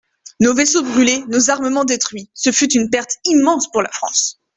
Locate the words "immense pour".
3.25-3.83